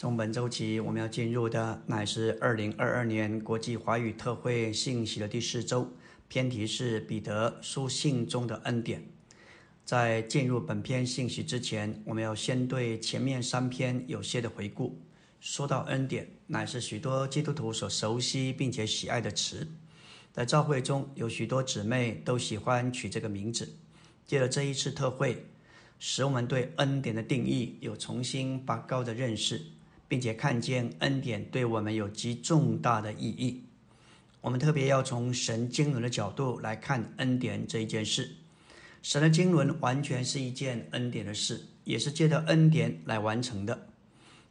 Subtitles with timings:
[0.00, 5.86] 从本周起，我们要进入的乃是二零二二年国际华语特会信息的第四周，
[6.26, 9.06] 篇题是彼得书信中的恩典。
[9.84, 14.98] 在进入本篇信息之前，我们要先对前面三篇有些的回顾。
[15.38, 19.68] 说到恩典，乃是许多基督徒所熟悉并且喜爱的词，
[20.32, 23.68] 在教会中有许多姊妹都喜欢取这个名字。
[24.26, 25.44] 借着这一次特会，
[25.98, 29.60] 使我们对恩典的定义有重新拔高的认识。
[30.10, 33.62] 并且看见恩典对我们有极重大的意义。
[34.40, 38.32] 我们特别要从神经纶的角度来看恩典这一件事。
[39.02, 43.86] 神的经纶完全是一件恩典的事，也是借着恩典来完成的。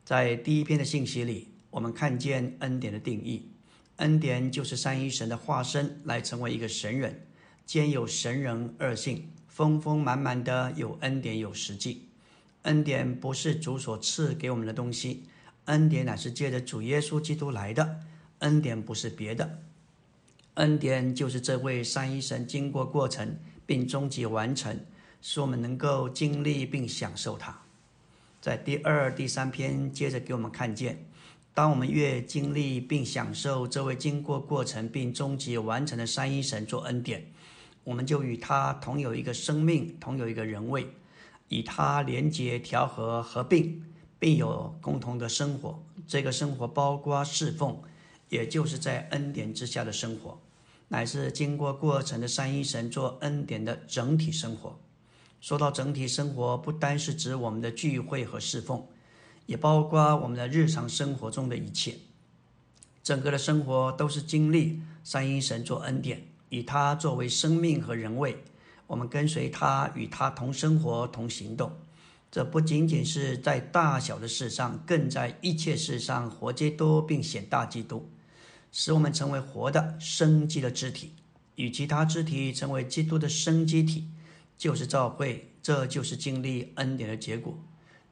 [0.06, 3.52] 在第一篇的信息里，我们看见恩典的定义：
[3.98, 7.28] 恩典就是三一神的化身来成为一个神人，
[7.66, 12.06] 兼有神人二性，丰丰满满的有恩典有实际。
[12.62, 15.26] 恩典不是主所赐给我们的东西。
[15.70, 18.00] 恩典乃是借着主耶稣基督来的，
[18.40, 19.60] 恩典不是别的，
[20.56, 24.80] 恩典就是这位三一神经过过程并终极完成，
[25.22, 27.56] 使我们能够经历并享受它。
[28.42, 31.06] 在第二、第三篇接着给我们看见，
[31.54, 37.24] 当我们越经历并享受这位经过过程并终极完成的三一神做恩典，
[37.84, 40.88] 我们就与他同有一个生命，同有一个人位，
[41.50, 43.84] 与他连结、调和、合并。
[44.20, 47.82] 并有共同的生活，这个生活包括侍奉，
[48.28, 50.38] 也就是在恩典之下的生活，
[50.90, 54.78] 乃是经过过程的三一神做恩典的整体生活。
[55.40, 58.86] 说到整体生活，不单是指我们的聚会和侍奉，
[59.46, 61.96] 也包括我们的日常生活中的一切。
[63.02, 68.44] 整个的生活都是经历三一神做恩典，以他作为生命和人位，
[68.86, 71.72] 我们跟随他，与他同生活、同行动。
[72.32, 78.08] 这不仅仅是在大小的事上，更在一切事上活基督，并显大基督，
[78.72, 81.14] 使我们成为活的生机的肢体，
[81.56, 84.08] 与其他肢体成为基督的生机体，
[84.58, 85.46] 就是召会。
[85.62, 87.58] 这就是经历恩典的结果。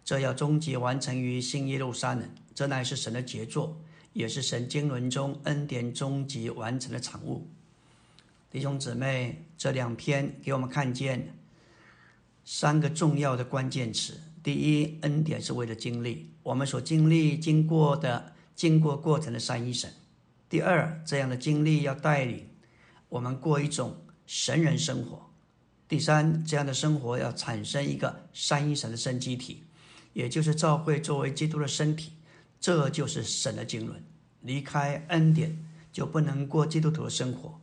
[0.04, 3.80] 这要终极完成于新耶路撒冷，这乃是神的杰作，
[4.14, 7.48] 也是神经纶中恩典终极完成的产物。
[8.50, 11.37] 弟兄姊妹，这两篇给我们看见。
[12.50, 19.92] 三个重要的关键词：第一，恩典是为了经历我们所经历、经过的、经过过程的三一神；
[20.48, 22.48] 第二，这样的经历要带领
[23.10, 25.30] 我们过一种神人生活；
[25.90, 29.66] 第三，这样的生活要产生一个三一神的生机体，
[30.14, 32.14] 也就是教会作为基督的身体。
[32.62, 34.02] 这就是神的经纶。
[34.40, 37.60] 离开恩典，就不能过基督徒的生活。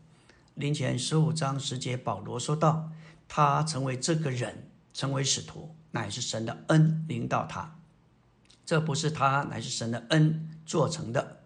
[0.55, 2.93] 林前十五章十节，保罗说道
[3.27, 7.77] ：“他成为这个人。”成为使徒，乃是神的恩临到他，
[8.65, 11.43] 这不是他，乃是神的恩做成的。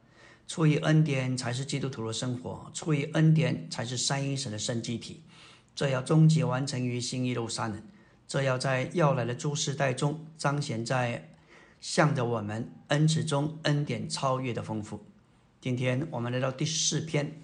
[0.47, 5.23] 出于恩典才是基督徒的生活，出于恩典才是三一神的生机体。
[5.75, 7.83] 这要终极完成于新一路三人，
[8.27, 11.31] 这要在要来的诸世代中彰显在
[11.81, 15.07] 向着我们恩慈中恩典超越的丰富。
[15.61, 17.41] 今天我们来到第四篇，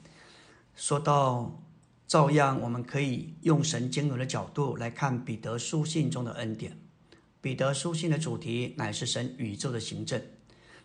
[0.76, 1.63] 说到。
[2.06, 6.78] 照样，我们可以用神经纶的角度来看彼得书信中的恩典。
[7.40, 10.22] 彼得书信的主题乃是神宇宙的行政。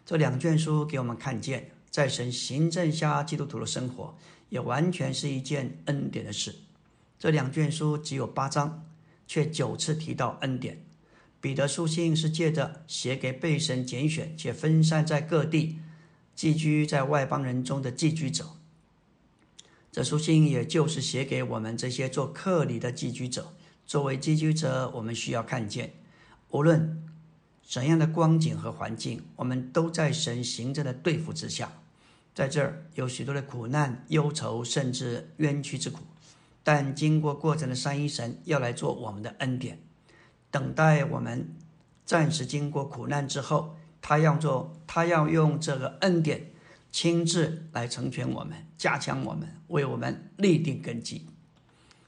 [0.06, 4.18] 这两卷书给我们看见，在神行政下，基督徒的生活
[4.50, 6.56] 也完全是一件恩典的事。
[7.20, 8.86] 这两卷书只有八章，
[9.28, 10.84] 却九次提到恩典。
[11.42, 15.78] 彼得书信是借着写给被神拣选且分散在各地、
[16.34, 18.59] 寄居在外邦人中的寄居者。
[19.92, 23.54] 这书信也就是写给我们这些做客里的寄居者。
[23.86, 25.94] 作为寄居者，我们需要看见，
[26.50, 27.04] 无论
[27.68, 31.72] 怎样的光景和环境，我们都在神行政的对付之下。
[32.36, 36.02] 在这儿有许多的苦难、忧愁，甚至冤屈之苦。
[36.64, 39.80] 但经过过程的三一神要来做我们的恩典，
[40.52, 41.56] 等待我们
[42.06, 46.52] 暂时经过苦难之后，他要做，他要用这个恩典。
[46.92, 51.26] 亲自来成全我们，加强我们，为我们立定根基。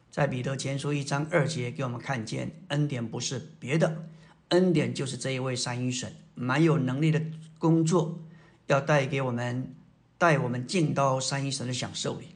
[0.09, 4.05] 在彼得前书一章二节，给我们看见恩典不是别的，
[4.49, 7.21] 恩典就是这一位三一神蛮有能力的
[7.57, 8.19] 工作，
[8.67, 9.73] 要带给我们，
[10.17, 12.35] 带我们进到三一神的享受里。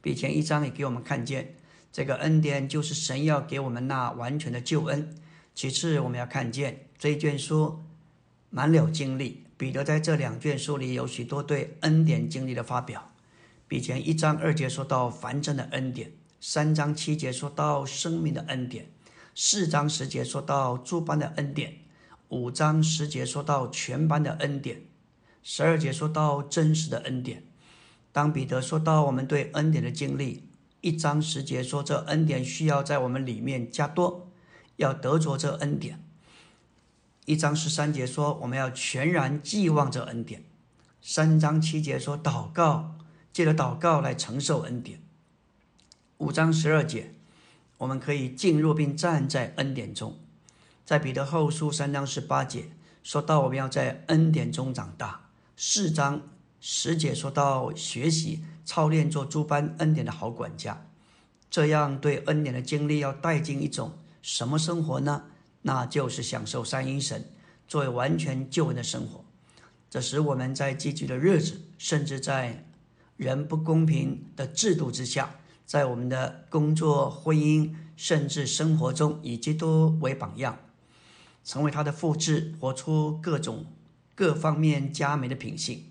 [0.00, 1.56] 比前一章也给我们看见，
[1.92, 5.14] 这个恩典就是神要给我们那完全的救恩。
[5.54, 7.84] 其次，我们要看见这一卷书
[8.50, 9.43] 满了经历。
[9.56, 13.12] 彼得在这两卷书里有许多对恩典经历的发表，
[13.68, 18.90] 比前一章二节说到凡正的恩典，三章七节说到生命的恩典，
[19.34, 21.78] 四章十节说到诸般的恩典，
[22.30, 24.82] 五章十节说到全班的恩典，
[25.42, 27.44] 十二节说到真实的恩典。
[28.10, 30.48] 当彼得说到我们对恩典的经历，
[30.80, 34.30] 一章十节说这恩典需要在我们里面加多，
[34.76, 36.03] 要得着这恩典。
[37.26, 40.44] 一章十三节说我们要全然寄望这恩典。
[41.00, 42.96] 三章七节说祷告，
[43.32, 45.00] 借着祷告来承受恩典。
[46.18, 47.14] 五章十二节，
[47.78, 50.18] 我们可以进入并站在恩典中。
[50.84, 52.66] 在彼得后书三章十八节
[53.02, 55.28] 说到我们要在恩典中长大。
[55.56, 56.20] 四章
[56.60, 60.86] 十节说到学习操练做诸般恩典的好管家，
[61.48, 65.24] 这样对恩典的经历要带进一种什么生活呢？
[65.66, 67.30] 那就是享受三一神
[67.66, 69.24] 作为完全救恩的生活。
[69.90, 72.66] 这使我们在积极的日子，甚至在
[73.16, 75.36] 人不公平的制度之下。
[75.66, 80.58] 在我们的工作、婚姻，甚至生活中，以基督为榜样，
[81.42, 83.64] 成为他的复制，活出各种
[84.14, 85.86] 各方面佳美的品性。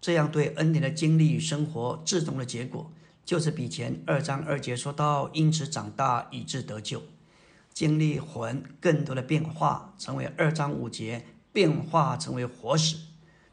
[0.00, 2.90] 这样对恩典的经历与生活至终的结果，
[3.22, 7.02] 就是比前二章二节说到，因此长大以致得救，
[7.72, 12.96] 经历魂更多的变化，成为二章五节变化成为活死。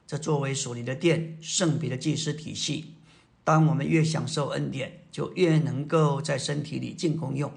[0.06, 2.94] 这作为属灵的殿，圣别的祭司体系。
[3.44, 7.52] 当我们越享受恩典，就越能够在身体里进功用，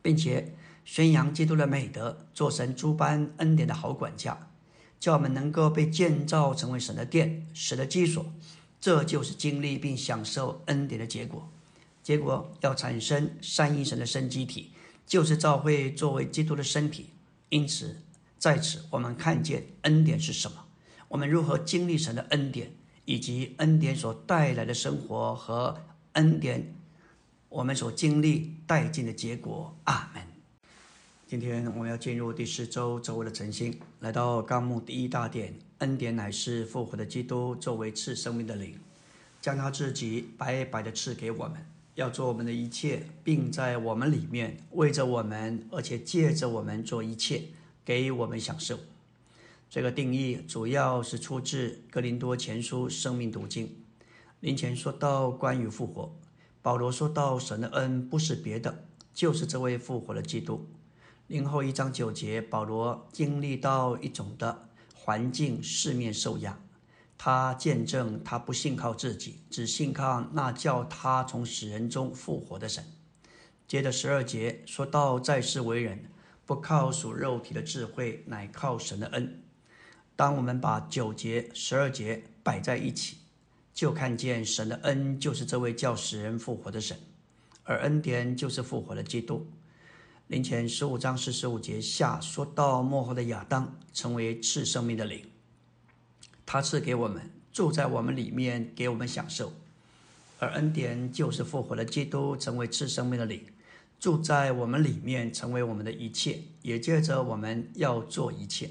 [0.00, 0.54] 并且
[0.84, 4.48] 宣扬基督的美德，做神诸般恩典的好管家，
[4.98, 8.24] 叫我们能够被建造成为神的殿，神的居所。
[8.80, 11.46] 这就是经历并享受恩典的结果。
[12.02, 14.70] 结果要产生三一神的生机体，
[15.10, 17.10] 就是教会作为基督的身体。
[17.48, 17.96] 因此，
[18.38, 20.68] 在此我们看见恩典是什么，
[21.08, 22.70] 我们如何经历神的恩典。
[23.06, 26.72] 以及恩典所带来的生活和恩典，
[27.48, 29.76] 我们所经历带进的结果。
[29.84, 30.22] 阿门。
[31.26, 35.58] 今天我们要进入第四周周围的晨星，来到纲目第一大点。
[35.78, 38.78] 恩典乃是复活的基督作为赐生命的灵，
[39.40, 41.66] 将他自己白白的赐给我们，
[42.00, 47.42] 要做我们的一切，并在我们里面为着我们，而且借着我们做一切，
[47.84, 48.78] 给我们享受。
[49.68, 53.76] 这个定义主要是出自《格林多前书》生命读经。
[54.40, 56.16] 林前说到关于复活，
[56.62, 60.66] 保罗说到神的恩不是别的，就是这位复活的基督。
[61.26, 66.58] 林后一章九节，保罗经历到一种的环境，四面受压，
[67.22, 72.82] 他见证他不信靠自己，只信靠那叫他从死人中复活的神。
[73.68, 76.06] 接着十二节说到在世为人，
[76.46, 79.42] 不靠属肉体的智慧，乃靠神的恩。
[80.16, 83.18] 当我们把九节、十二节摆在一起，
[83.74, 86.98] 就看见神的恩就是这位叫死人复活的神，
[87.64, 89.46] 而恩典就是复活的基督。
[90.28, 95.29] 灵前十五章四十五节下说到幕后的亚当成为赐生命的灵，
[96.52, 99.52] 他赐给我们住在我们里面，给我们享受；
[100.40, 103.40] 而恩典就是复活的基督成为赐生命的灵，
[104.00, 108.68] 住在我们里面，成为我们的一切，也借着我们要做一切。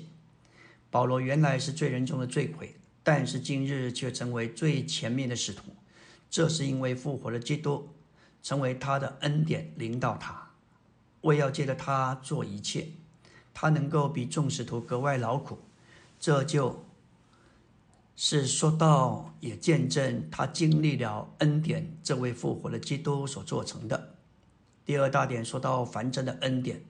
[0.91, 5.63] 保罗原来是罪人中的罪魁，但是今日却成为最前面的使徒。
[6.29, 7.87] 这是因为复活的基督
[8.43, 10.49] 成为他的恩典领导他，
[11.21, 12.89] 为要借着他做一切，
[13.53, 15.59] 他能够比众使徒格外劳苦。
[16.19, 16.83] 这就
[18.21, 24.15] 是说到也见证他经历了恩典，这位复活的基督所做成的。
[24.83, 26.83] 第二大点说到凡真的恩典，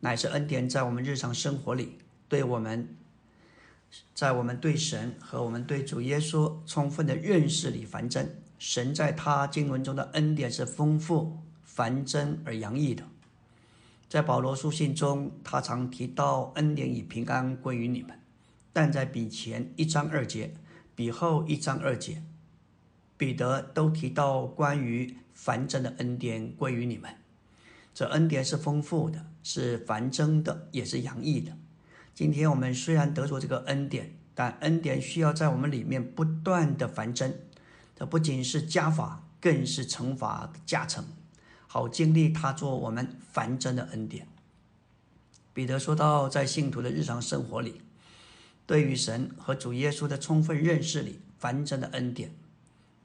[0.00, 2.96] 乃是恩典在我们日常生活里对我们。
[4.16, 8.42] 在我们对神和我们对主耶稣充分的认识里，凡真。
[8.58, 13.04] 神在他经文中的恩典是丰富、繁真而洋溢的。
[14.08, 18.18] 在保罗书信中，他常提到恩典与平安归于你们，
[18.72, 20.52] 但在比前一章二节、
[20.94, 22.22] 比后一章二节，
[23.16, 27.16] 彼得都提到关于繁增的恩典归于你们。
[27.92, 31.56] 这恩典是丰富的，是繁增的，也是洋溢的。
[32.14, 37.34] 今天我们虽然得着这个恩典，但恩典需要在我们里面不断的繁增。
[37.96, 41.04] 这不仅是加法，更是乘法的加成，
[41.68, 44.26] 好经历他做我们繁增的恩典。
[45.52, 47.80] 彼得说到，在信徒的日常生活里，
[48.66, 52.34] 对于神和主耶稣的充分认识里，繁增的恩典。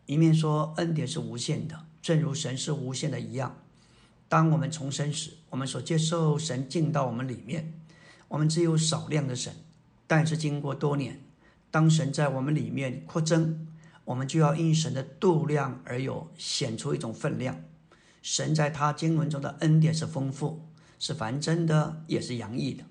[0.06, 3.58] 一面说恩典是无限的，正如神是无限的一样。
[4.28, 7.74] 当我们重生时，我们所接受神进到我们里面。
[8.30, 9.52] 我们只有少量的神，
[10.06, 11.20] 但是经过多年，
[11.72, 13.68] 当神在我们里面扩增，
[14.06, 17.64] 我们就要因神的度量而有显出一种分量。
[18.22, 20.68] 神在他经文中的恩典是丰富，
[21.00, 22.84] 是繁真的，也是洋溢的。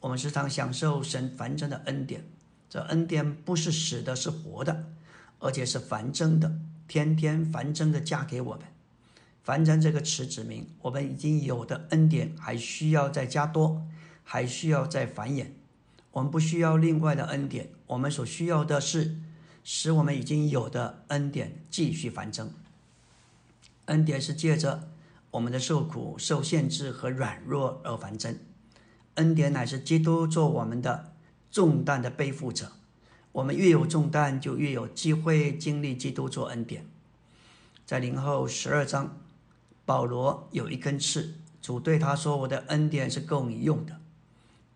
[0.00, 2.24] 我们时常享受神繁增的恩典。
[2.68, 4.92] 这恩典不是死的，是活的，
[5.38, 8.64] 而且是繁增的，天天繁增的加给我们。
[9.42, 13.86] 繁增这个词指明，我们已经有的恩典还需要再加多，
[14.22, 15.46] 还需要再繁衍。
[16.12, 19.16] 我们不需要另外的恩典，我们所需要的是
[19.64, 22.52] 使我们已经有的恩典继续繁增。
[23.86, 24.90] 恩典是借着
[25.30, 28.38] 我们的受苦、受限制和软弱而繁增。
[29.18, 31.12] 恩典乃是基督做我们的
[31.50, 32.72] 重担的背负者。
[33.32, 36.86] 我们越有重担，就越有机会经历基督做恩典。
[37.84, 39.18] 在零后十二章，
[39.84, 44.00] 保罗有一根刺，主对他说：“我的恩典是够你用的。”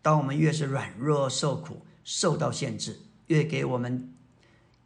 [0.02, 4.12] 当我们越是软弱、受苦、受到限制，越给我们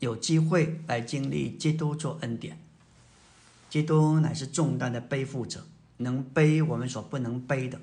[0.00, 2.58] 有机会来经历基督做恩典。
[3.70, 5.66] 基督乃是重担的背负者，
[5.98, 7.80] 能背我们所不能背的，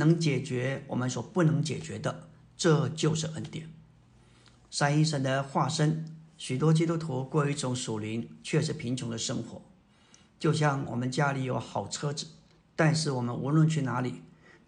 [0.00, 3.68] 能解决我们所不能解决的，这就是恩典。
[4.68, 6.04] 三一神的化身，
[6.36, 9.62] 许多基督徒过一种属灵却是贫穷的生活，
[10.38, 12.26] 就像我们家里有好车子，
[12.74, 14.22] 但是我们无论去哪里，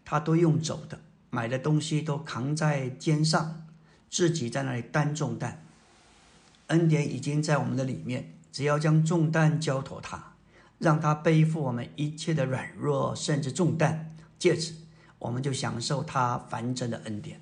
[0.05, 3.67] 他都用走的，买的东西都扛在肩上，
[4.11, 5.65] 自己在那里担重担。
[6.69, 10.29] 恩典已经在我们的里面，只要将重担交托他。
[10.79, 14.75] 让他背负我们一切的软弱，甚至重担，借此
[15.23, 17.41] 我们就享受他繁真的恩典。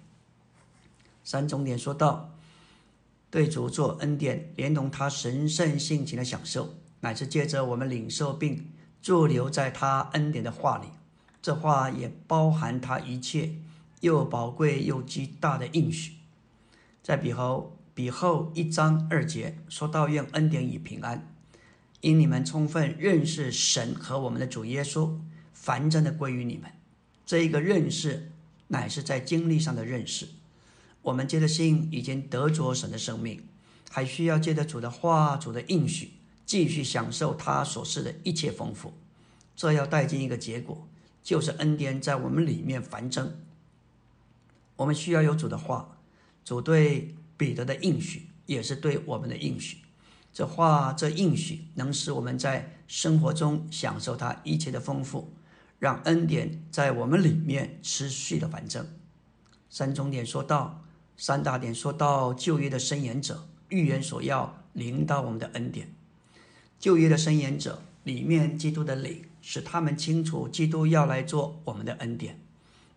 [1.24, 2.30] 三重点说到，
[3.30, 8.70] 对主做恩典，连同他神圣性情的享受，乃是借着我们领受并
[9.00, 10.88] 驻留在他恩典的话里。
[11.40, 13.54] 这话也包含他一切
[14.00, 16.16] 又宝贵又极大的应许。
[17.02, 21.26] 在比后比后一章二节说到，愿恩典与平安。
[22.02, 25.18] 因你们充分认识神和我们的主耶稣，
[25.54, 26.70] 凡真的归于你们。
[27.30, 28.32] 这一个认识，
[28.66, 30.26] 乃是在经历上的认识。
[31.00, 33.44] 我们借着信已经得着神的生命，
[33.88, 38.94] 还需要借着主的话、主的应许，继续享受他所示的一切丰富。
[39.54, 40.88] 这要带进一个结果，
[41.22, 43.38] 就是恩典在我们里面繁增。
[44.74, 45.98] 我们需要有主的话，
[46.44, 49.76] 主对彼得的应许，也是对我们的应许。
[50.32, 55.32] 这话，这应许能使我们在生活中享受他一切的丰富，
[55.80, 58.86] 让恩典在我们里面持续的繁增。
[59.68, 60.84] 三重点说到，
[61.16, 65.92] 三大点说到旧约的伸言者预言所要临到我们的恩典。
[66.78, 72.38] 旧约的伸言者里面，基督的灵使他们清楚，基督要来做我们的恩典，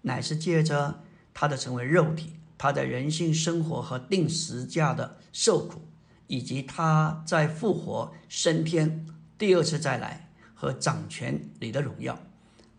[0.03, 1.01] 乃是借着
[1.33, 5.81] 他的成为肉体，他的人性生活和定时价的受苦。
[6.27, 9.05] 以及他在复活升天
[9.37, 12.17] 第二次再来和掌权里的荣耀，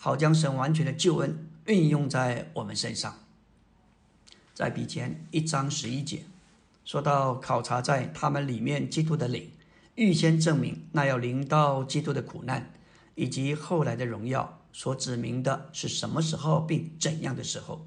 [0.05, 3.21] 好将神完全的救恩运用在我们身上。
[4.53, 6.25] 在比前一章十一节
[6.85, 9.49] 说到考察在他们里面基督的灵，
[9.95, 12.71] 预先证明那要临到基督的苦难，
[13.15, 17.87] 以及后来的荣耀所指明的是什么时候并怎样的时候，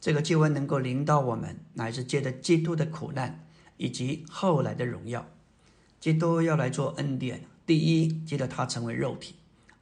[0.00, 3.44] 这个救恩能够临到我们，乃是借着基督的苦难。
[3.76, 5.26] 以及后来的荣耀，
[6.00, 7.42] 基督要来做恩典。
[7.66, 9.34] 第一，记得他成为肉体、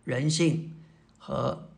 [0.04, 0.72] 人性
[1.24, 1.70] 和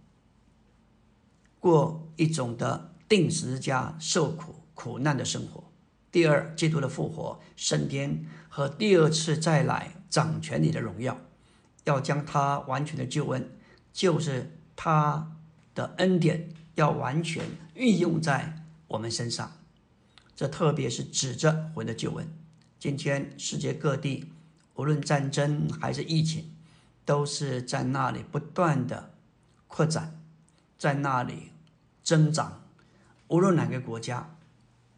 [1.61, 5.63] 过一种的定时加受苦苦难的生活。
[6.11, 11.19] 第二，基督的复活、升天和第二次再来掌权你的荣耀，
[11.85, 13.51] 要将他完全的救恩，
[13.93, 15.37] 就是他
[15.75, 19.53] 的恩典，要完全运用在我们身上。
[20.35, 22.27] 这特别是指着魂的救恩。
[22.79, 24.33] 今天世界各地，
[24.77, 26.51] 无论战争还是疫情，
[27.05, 29.11] 都是在那里不断的
[29.75, 30.23] 扩展，
[30.79, 31.51] 在那里
[32.05, 32.63] 增长。
[33.27, 34.37] 无论哪个国家，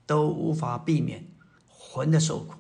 [0.05, 1.27] 都无法避免
[1.67, 2.57] 魂的受苦。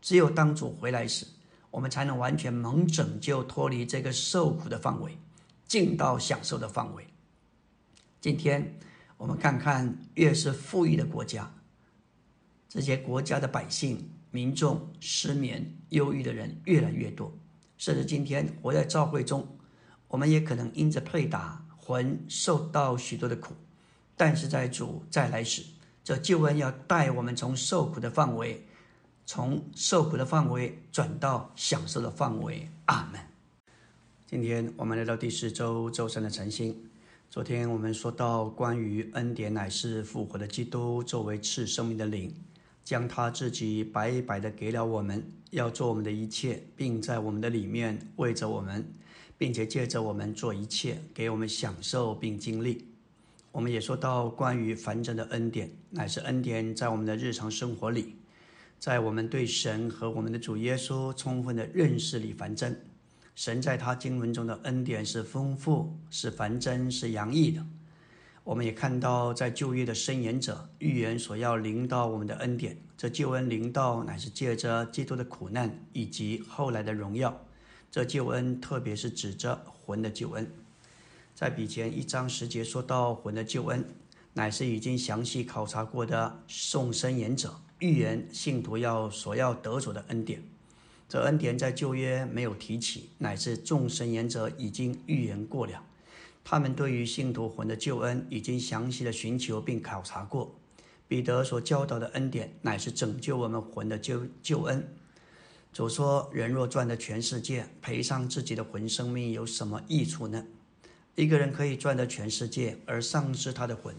[0.00, 1.26] 只有当主回来时，
[1.72, 5.18] 我们才能完全蒙拯救，脱离这个受苦的范围，
[5.66, 7.08] 进到享受的范围。
[8.20, 8.78] 今天
[9.16, 11.52] 我们看看，越是富裕的国家。
[12.68, 17.36] 这些国家的百姓、民众失眠、忧郁的人越来越多，
[17.78, 19.58] 甚至今天活在教会中，
[20.12, 23.54] 我们也可能因着配打魂受到许多的苦。
[24.14, 25.62] 但是在主再来时，
[26.04, 28.62] 这救恩要带我们从受苦的范围，
[29.24, 32.68] 从受苦的范围转到享受的范围。
[32.84, 33.18] 阿门。
[34.26, 36.76] 今天我们来到第四周周三的晨星。
[37.30, 42.30] 昨天我们说到关于恩典乃是复活的基督作为赐生命的灵。
[42.84, 48.84] 将他自己白白的给了我们，要做我们的一切，并在我们的里面为着我们，
[49.42, 52.86] 并且借着我们做一切，给我们享受并经历。
[53.50, 58.14] 我们也说到关于凡真的恩典，乃是恩典在我们的日常生活里，
[58.78, 62.80] 在我们对神和我们的主耶稣充分的认识里凡真。
[63.34, 67.66] 神在他经文中的恩典是丰富，是凡真，是洋溢的。
[68.44, 77.36] 我们也看到，在旧约的申言者预言所要临到我们的恩典，这救恩临到乃是借着基督的苦难以及后来的荣耀。
[77.92, 80.50] 这救恩特别是指着魂的救恩。
[81.34, 83.84] 在比前一章十节说到魂的救恩，
[84.32, 90.42] 乃是已经详细考察过的送生言者预言信徒要所要得着的恩典。
[91.06, 95.84] 这恩典在旧约没有提起，乃是众神言者已经预言过了。
[96.42, 100.54] 他们对于信徒魂的救恩已经详细的寻求并考察过。
[101.06, 104.88] 彼得所教导的恩典，乃是拯救我们魂的救救恩。
[105.72, 110.44] 主说：“人若赚得全世界，赔上自己的魂生命，有什么益处呢？”
[111.16, 113.94] 一个人可以赚得全世界，而丧失他的魂。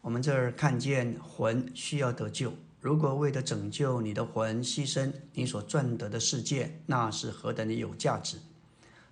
[0.00, 2.52] 我们这儿看见魂需要得救。
[2.80, 8.38] 如果为了拯救你的魂，牺牲你所赚得的世界，那是何等的有价值！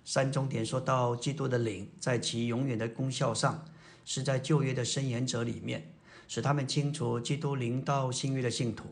[0.03, 3.63] 三中点说到基督的灵，在其永远的功效上，
[4.03, 5.93] 是在旧约的申言者里面，
[6.27, 8.83] 使他们清楚基督灵到新约的信徒，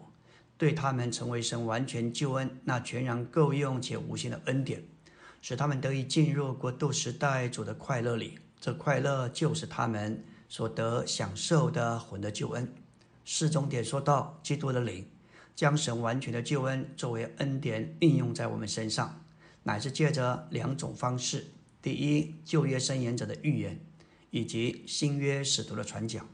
[0.59, 4.83] 对他们成为神完全救恩那全然够用且无限的恩典，
[5.41, 8.37] 使他们得以进入国度时代主的快乐里。
[8.59, 12.75] 这快乐就是他们所得享受的魂的救恩。
[13.23, 15.07] 四重点说到基督的灵，
[15.55, 19.23] 将神完全的救恩作为恩典运用在我们身上，
[19.63, 21.47] 乃是借着两种方式：
[21.81, 23.79] 第一，旧约申言者的预言，
[24.29, 26.27] 以及新约使徒的传讲。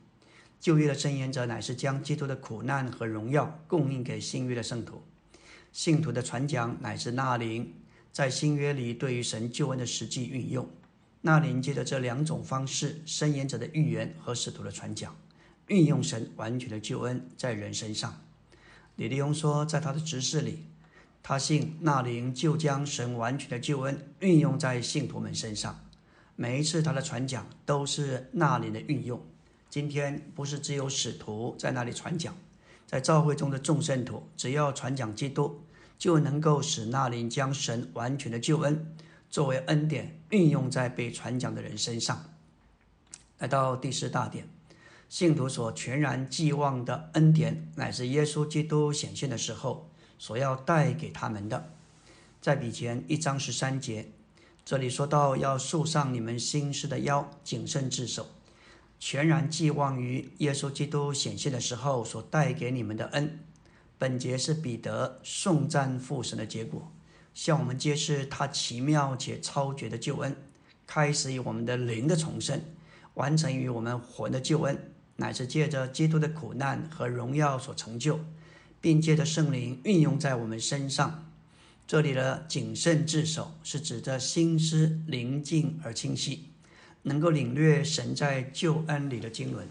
[0.66, 4.96] 旧约的申言者乃是将基督的苦难和荣耀供应给新约的圣徒；
[5.72, 7.72] 信徒的传讲乃是纳灵
[8.12, 10.68] 在新约里对于神救恩的实际运用。
[11.22, 15.16] 纳灵借着这两种方式，申言者的预言和使徒的传讲。
[15.68, 18.20] 运用神完全的救恩在人身上，
[18.96, 20.66] 李立庸说，在他的执事里，
[21.22, 25.80] 他信纳灵就将神完全的救恩运用在信徒们身上。
[26.36, 29.24] 每一次他的传讲都是纳灵的运用。
[29.70, 32.36] 今天不是只有使徒在那里传讲，
[32.86, 35.62] 在教会中的众圣徒，只要传讲基督，
[35.98, 38.96] 就能够使那灵将神完全的救恩
[39.30, 42.24] 作为恩典运用在被传讲的人身上。
[43.40, 44.48] 来到第四大点。
[45.08, 51.70] 信徒所全然寄望的恩典，乃是耶稣基督显现的时候所要带给他们的。
[52.42, 54.12] 在比前一章十三节，
[54.66, 58.28] 这里说到要束上你们心思的腰，谨慎自守，
[59.00, 63.40] 全然寄望于耶稣基督显现的时候所带给你们的恩。
[63.98, 66.92] 本节是彼得颂赞父神的结果，
[67.34, 70.36] 向我们揭示他奇妙且超绝的救恩，
[70.86, 72.62] 开始于我们的灵的重生，
[73.14, 74.92] 完成于我们魂的救恩。
[75.18, 78.20] 乃是借着基督的苦难和荣耀所成就，
[78.82, 81.32] 并借着圣灵运用在我们身上。
[81.88, 86.50] 这里的谨慎自守，是指着心思宁静而清晰，
[87.06, 89.66] 能够领略神在救恩里的经纶，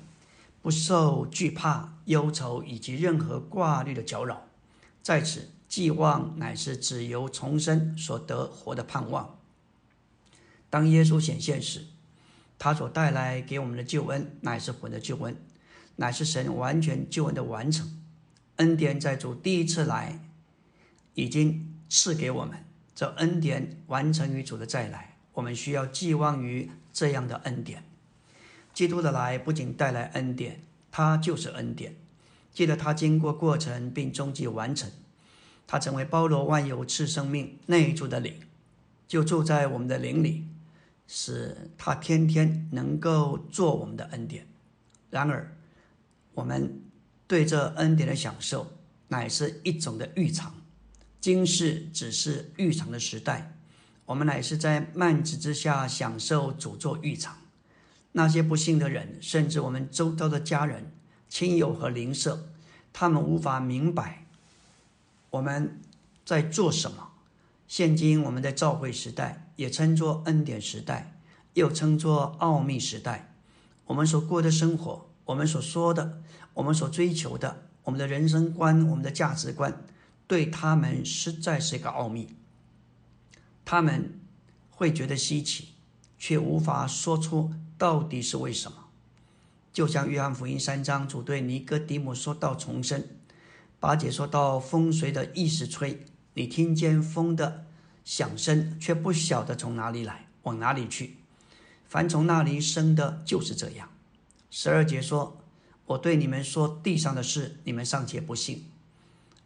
[0.61, 4.47] 不受惧怕、忧愁以及任何挂虑的搅扰。
[5.03, 9.39] 在此，寄望乃是只由重生所得活的盼望。
[10.69, 11.85] 当耶稣显现时。
[12.57, 15.37] 他所带来给我们的救恩，乃是魂的救恩，
[15.97, 18.01] 乃是神完全救恩的完成。
[18.57, 20.21] 恩典在主第一次来，
[21.15, 22.65] 已经赐给我们。
[22.95, 27.85] 这恩典完成于主的再来，我们需要寄望于这样的恩典。
[28.73, 31.95] 基督的来不仅带来恩典，他就是恩典。
[32.55, 34.91] 记得他经过过程并终极完成，
[35.67, 38.41] 他成为包罗万有赐生命内住的灵，
[39.07, 40.49] 就住在我们的灵里。
[41.07, 44.47] 使他天天能够做我们的恩典。
[45.11, 45.55] 然而，
[46.33, 46.81] 我们
[47.27, 48.73] 对这恩典的享受，
[49.09, 50.55] 乃是一种的预尝。
[51.21, 53.54] 今世只是预尝的时代，
[54.07, 57.37] 我们乃是在幔子之下享受主作预尝。
[58.13, 60.93] 那些不幸的人，甚至我们周遭的家人、
[61.29, 62.49] 亲友和邻舍，
[62.93, 64.27] 他们无法明白
[65.31, 65.81] 我们
[66.25, 67.09] 在做什么。
[67.67, 71.17] 现今我们在召会时代，也称作恩典时代，
[71.55, 73.35] 又称作奥秘时代。
[73.87, 79.83] 我们所过的生活，我们所说的，我们所追求的，我们的人生观，我们的价值观，
[80.29, 82.37] 对他们实在是一个奥秘。
[83.65, 84.21] 他们
[84.71, 85.69] 会觉得稀奇，
[86.19, 88.85] 却无法说出到底是为什么。
[89.73, 93.05] 就像约翰福音三章主对尼哥底母说到重生，
[93.81, 96.05] 八节说到风随着意识吹。
[96.35, 97.65] 你听见风的
[98.05, 101.17] 响声，却不晓得从哪里来，往哪里去。
[101.87, 103.89] 凡从那里生的，就是这样。
[104.51, 105.39] 十二节说
[105.87, 108.65] ：“我对你们说地上的事，你们尚且不信；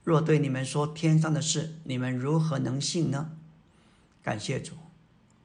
[0.02, 3.32] 若对你们说天上的事，你们如何能信呢？”
[4.22, 4.74] 感谢主，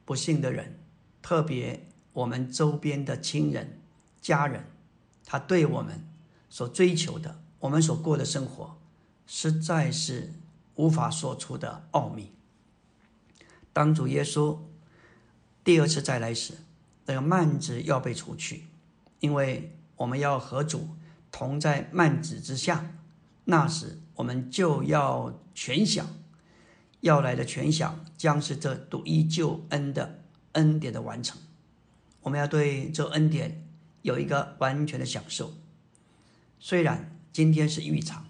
[0.04, 0.78] 不信的人，
[1.22, 3.80] 特别我们周边的亲人、
[4.20, 4.64] 家人，
[5.24, 6.06] 他对我们
[6.48, 8.76] 所追求的，我们所过的生活，
[9.26, 10.32] 实在是
[10.74, 12.32] 无法说出的奥秘。
[13.72, 14.58] 当主耶稣
[15.64, 16.54] 第二次再来时，
[17.06, 18.66] 那个幔子要被除去，
[19.20, 20.90] 因为我们要和主
[21.32, 22.92] 同在幔子之下。
[23.46, 26.06] 那时我们就要全享
[27.04, 31.38] 要来的全享，将是这独一救恩的恩典的完成。
[32.22, 33.68] 我们要对这恩典
[34.00, 35.52] 有一个完全的享受。
[36.58, 38.24] 虽然今天是预尝，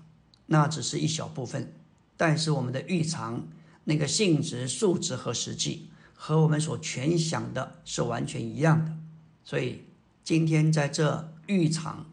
[0.47, 1.73] 那只是一小部分，
[2.17, 3.47] 但是我们的预尝。
[3.87, 8.97] 那个性质、素质和实际，和我们所全想的是完全一样的。
[9.45, 9.85] 所以
[10.25, 12.07] 今天在这预尝，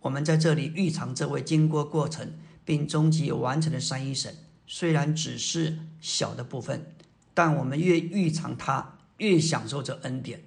[0.00, 2.34] 我们在这里预尝这位经过过程
[2.66, 6.94] 并终极完成的三一神，虽然只是小的部分，
[7.34, 10.42] 但我们越预尝它，越享受这恩典，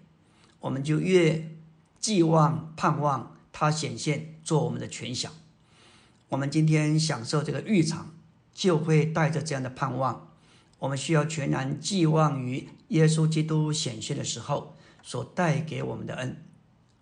[0.59, 1.49] 我们就越
[1.99, 5.31] 寄望、盼望它显现做我们的全享。
[6.29, 8.11] 我们今天享受这个预尝。
[8.55, 10.31] 就会带着这样的盼望，
[10.79, 16.41] 我们需要全然寄望于耶稣基督显现的时候所带给我们的恩。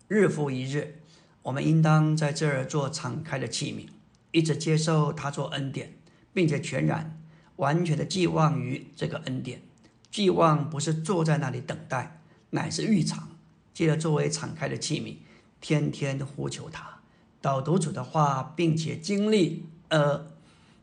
[0.08, 0.98] 日复一日，
[1.42, 3.86] 我们应当在这儿做敞开的器皿，
[4.32, 5.94] 一直接受他做恩典，
[6.34, 7.18] 并且全然
[7.56, 9.62] 完全的寄望于这个恩典。
[10.10, 12.20] 寄望不是坐在那里等待，
[12.50, 13.30] 乃是预尝，
[13.72, 15.16] 借着作为敞开的器皿，
[15.62, 16.98] 天天呼求他，
[17.40, 20.34] 导读主的话，并且经历呃。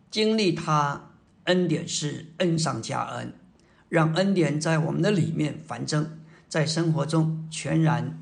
[0.10, 1.10] 经历他
[1.46, 3.34] 恩典是恩上加恩，
[3.88, 8.20] 让恩典在我们的里面繁增，在生活中全然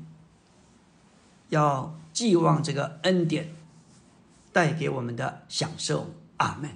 [1.48, 3.52] 要寄望这个恩典
[4.52, 6.14] 带给我们的享受。
[6.36, 6.70] 阿门。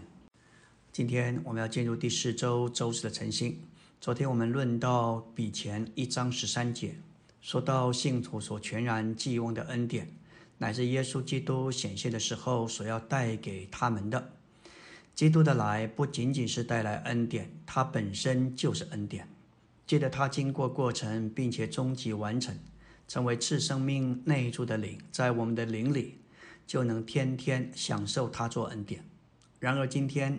[0.94, 3.60] 今天我们要进入第四周周四的晨星。
[4.00, 6.94] 昨天我们论到比前一章十三节，
[7.40, 10.08] 说到信徒所全然寄望的恩典，
[10.56, 14.30] 乃是耶稣基督显现的时候所要带给他们的。
[15.16, 19.28] 基督的来不仅仅是带来恩典，他本身就是恩典。
[19.88, 22.56] 记得他经过过程，并且终极完成，
[23.08, 26.18] 成为赐生命内住的灵，在我们的灵里
[26.68, 29.04] 就能天天享受他做恩典。
[29.58, 30.38] 然而今天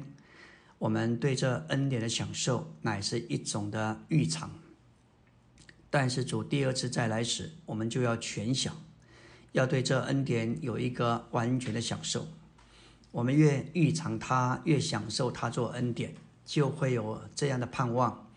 [0.78, 4.52] 我们对这恩典的享受乃是一种的预尝，
[5.90, 8.76] 但是主第二次再来时，我们就要全享，
[9.54, 12.28] 要对这恩典有一个完全的享受。
[13.12, 16.14] 我们越预尝它，越享受它做恩典，
[16.46, 18.28] 就会有这样的盼望。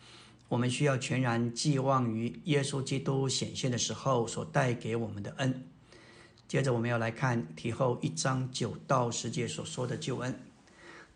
[0.48, 5.66] 我们需要全然寄望于耶稣基督显现的时候所带给我们的恩。
[6.46, 10.40] 接着，我们要来看提后一章九到十节所说的救恩。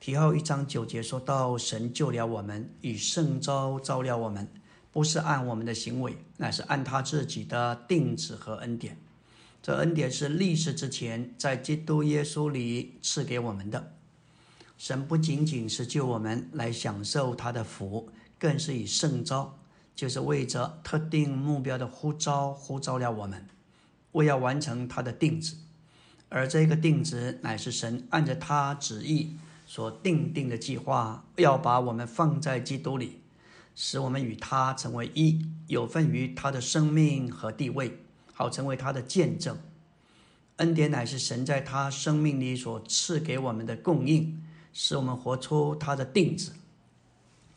[0.02, 4.48] 提后一章九节说到：“神救了我们，以圣招照料我们，
[4.90, 8.98] 不是按我们的行为，乃是按他自己的定旨和恩典。”
[9.62, 13.92] 这恩典是历史之前在基督耶稣里赐给我们的。
[14.76, 18.10] 神不仅仅是救我们来享受他的福，
[18.40, 19.56] 更是以圣召，
[19.94, 23.46] 就是为着特定目标的呼召，呼召了我们，
[24.10, 25.54] 为要完成他的定旨。
[26.28, 29.36] 而这个定旨乃是神按着他旨意
[29.72, 33.22] 所定定的计划，要把我们放在基督里，
[33.74, 38.04] 使我们与他成为一，有份于他的生命和地位。
[38.34, 39.56] 好成为他的见证，
[40.56, 44.42] 恩典乃是神在他生命里所赐给我们的供应，
[44.74, 46.52] 使我们活出他的定旨。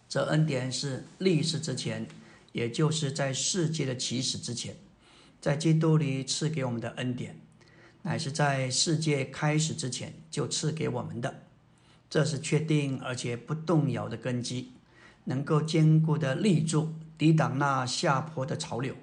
[0.08, 2.08] 这恩典是历史之前，
[2.54, 4.78] 也就是在世界的起始之前，
[5.41, 7.41] 在基督里赐给我们的恩典，
[8.04, 11.41] 乃是在世界开始之前就赐给我们的。
[12.15, 14.71] 这是确定而且不动摇的根基，
[15.25, 18.95] 能够坚固的立住，抵挡那下坡的潮流。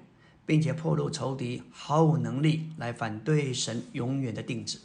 [0.47, 4.79] 并且破露仇敌毫无能力来反对神永远的定旨。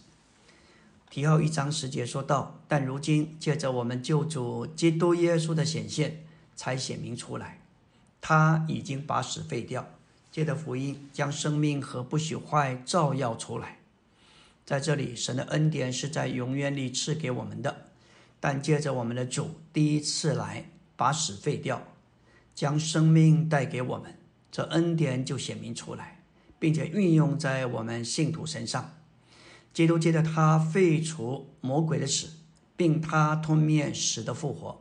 [1.08, 6.22] 提后一章十节说道：“但如今借着我们救主基督耶稣的显现，
[6.54, 7.62] 才显明出来，
[8.20, 9.88] 他已经把死废掉，
[10.30, 13.78] 借着福音将生命和不朽坏照耀出来。
[14.66, 17.87] 在这里，神的恩典是在永远里赐给我们的，
[18.40, 21.82] 但借着我们的主第一次来把死废掉，
[22.54, 24.14] 将生命带给我们。”
[24.50, 26.22] 这恩典就显明出来，
[26.58, 28.94] 并且运用在我们信徒身上。
[29.74, 32.28] 基督借着他废除魔鬼的死，
[32.74, 34.80] 并他吞灭死的复活，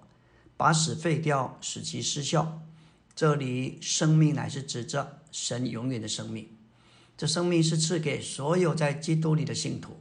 [0.55, 2.61] 把死废掉，使其失效。
[3.13, 6.47] 这里生命乃是指着神永远的生命。
[7.17, 9.97] 这生命是赐给所有在基督里的信徒，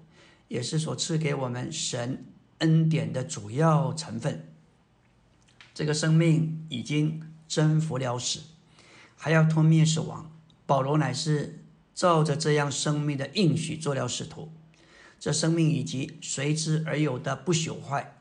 [0.48, 2.24] 也是所赐给我们神
[2.58, 4.52] 恩典的主要成分。
[5.74, 8.40] 这个生命已经征服了死，
[9.16, 10.30] 还要吞灭死亡。
[10.64, 11.64] 保罗乃是
[11.94, 14.50] 照着这样生命的应许做了使徒。
[15.18, 18.18] 这生命以及随之而有的不朽坏，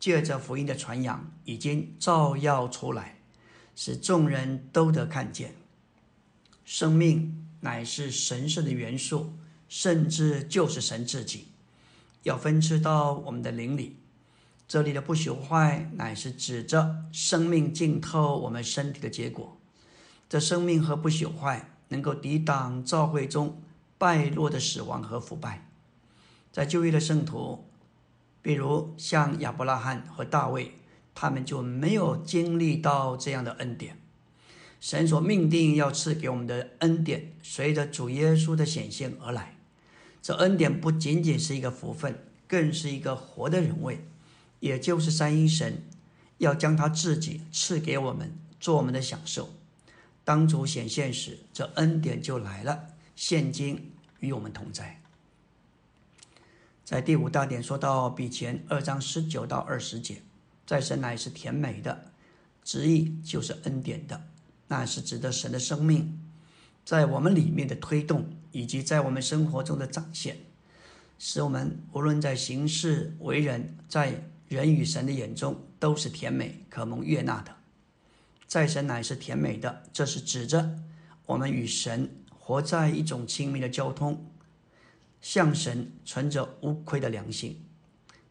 [0.00, 3.18] 借着福音的传扬，已经照耀出来，
[3.74, 5.54] 使众人都得看见。
[6.64, 9.34] 生命乃是神圣的元素，
[9.68, 11.48] 甚至就是神自己，
[12.26, 13.98] 要分赐到我们的灵里。
[14.66, 19.56] 这里的不朽坏，乃是指着生命浸透我们身体的结果。
[20.28, 23.62] 这生命和不朽坏，能够抵挡教会中
[23.96, 25.68] 败落的死亡和腐败。
[26.50, 27.64] 在旧约的圣徒，
[28.42, 30.72] 比如像亚伯拉罕和大卫，
[31.14, 33.96] 他们就没有经历到这样的恩典。
[34.80, 39.55] 神所命定要赐给我们的恩典，随着主耶稣的显现而来。
[40.26, 44.04] 这恩典不仅仅是一个福分，更是一个活的人位。
[44.58, 45.84] 也就是三一神
[46.38, 49.54] 要将他自己赐给我们，做我们的享受。
[50.24, 55.00] 当主显现时，这恩典就来了，现今与我们同在。
[56.84, 60.22] 在第五大点说到比前二章十九到二十节，
[60.66, 62.10] 在神乃是甜美的，
[62.64, 64.20] 旨意就是恩典的，
[64.66, 66.18] 那是指的神的生命
[66.84, 70.38] 在我们里面的推动，以及在我们生活中的展现，
[71.18, 77.54] 使我们无论在行事为人，在人与神的眼中都是甜美可蒙悦纳的，
[78.46, 80.78] 在神乃是甜美的，这是指着
[81.26, 84.24] 我们与神活在一种亲密的交通，
[85.20, 87.62] 向神存着无愧的良心。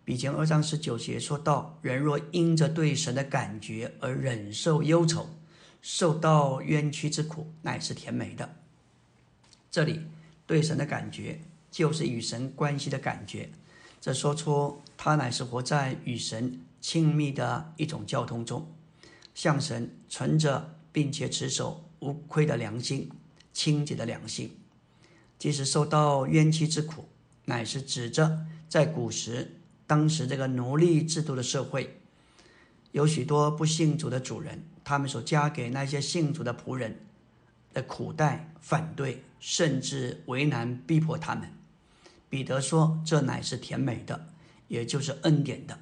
[0.03, 5.29] 比前二章十九节说到：人若因着对神的感觉而忍受忧愁，
[5.83, 8.55] 受到冤屈之苦，乃是甜美的。
[9.69, 10.01] 这里
[10.47, 11.39] 对神的感觉，
[11.71, 13.49] 就是与神关系的感觉。
[13.99, 18.71] 这说出他乃是活在与神亲密的一种交通中，
[19.33, 23.09] 向神存着并且持守无愧的良心、
[23.51, 24.55] 清洁的良心，
[25.39, 27.09] 即使受到冤屈之苦，
[27.45, 29.55] 乃是指着在古时
[29.87, 31.99] 当时这个奴隶制度的社会，
[32.91, 36.99] 有许多不信主的主人，他们所加给那些信主的仆人
[37.73, 41.47] 的苦待、反对，甚至为难、逼迫他们。
[42.27, 44.29] 彼得说：“这乃是甜美的，
[44.67, 45.77] 也就是恩典的，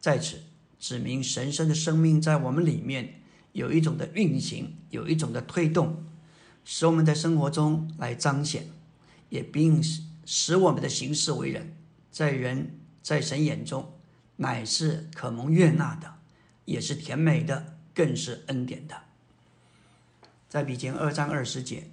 [0.00, 0.40] 在此
[0.80, 3.20] 指明神圣的生命在我们里面
[3.52, 6.02] 有一种的运行，有一种的推动，
[6.64, 8.70] 使我们在生活中来彰显，
[9.28, 9.82] 也并
[10.24, 11.76] 使我们的行事为人，
[12.10, 13.92] 在人在神眼中
[14.36, 16.14] 乃是可蒙悦纳的，
[16.64, 18.96] 也是甜美的，更是恩典的。”
[20.48, 21.90] 在比前二章二十节，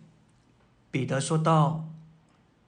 [0.95, 1.89] 彼得说道。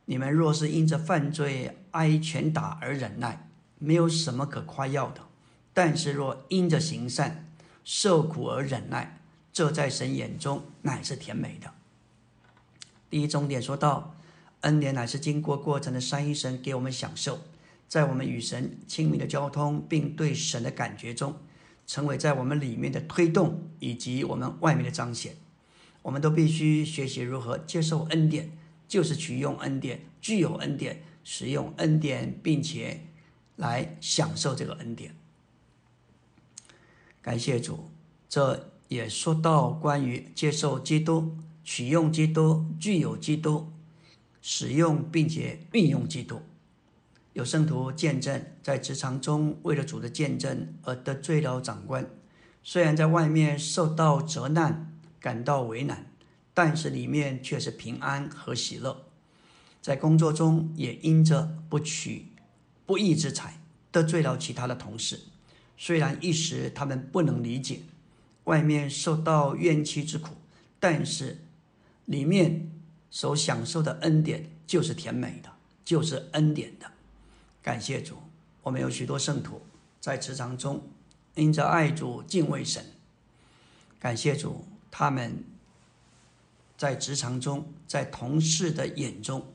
[0.03, 3.47] 你们若是因着犯罪挨拳打而忍耐，
[3.79, 5.21] 没有什么可夸耀的；
[5.73, 7.49] 但是若因着行善
[7.85, 9.21] 受苦而忍耐，
[9.53, 11.71] 这在神眼中乃是甜美的。
[13.09, 14.13] 第一重点说到，
[14.61, 17.39] 恩典乃是经过过程的三一神给我们享受，
[17.87, 21.33] 在我们与神亲密的交通，并对神的感觉中，
[21.85, 25.33] 成为在我们里面的推动，以及我们外面的彰显。
[26.01, 28.51] 我们都必须学习如何接受恩典。
[28.87, 33.01] 就是取用恩典，具有恩典，使用恩典，并且
[33.57, 35.13] 来享受这个恩典。
[37.21, 37.91] 感谢主，
[38.29, 43.73] 这也说到关于接受基督、取用基督、具有基督、
[44.41, 46.41] 使用并且运用基督。
[47.33, 52.09] 有圣徒见证，在职场中为了主的见证而得罪了长官，
[52.63, 56.05] 虽然在外面受到责难，感到为难。
[56.53, 59.05] 但是里面却是平安和喜乐，
[59.79, 62.29] 在工作中也因着不取
[62.85, 65.19] 不义之财得罪了其他的同事，
[65.77, 67.81] 虽然一时他们不能理解，
[68.45, 70.35] 外面受到怨气之苦，
[70.79, 71.37] 但是
[72.05, 72.71] 里面
[73.11, 75.51] 所享受的恩典就是甜美的，
[75.85, 76.91] 就是恩典的。
[77.61, 78.15] 感谢主，
[78.63, 79.61] 我们有许多圣徒
[79.99, 80.89] 在职场中
[81.35, 82.83] 因着爱主敬畏神，
[83.99, 84.65] 感谢主，
[84.97, 85.43] 他们。
[86.75, 89.45] 在职场中，在同事的眼中，